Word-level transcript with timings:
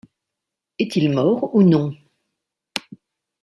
Est-il 0.79 1.11
mort, 1.11 1.53
ou 1.53 1.61
non?… 1.61 1.93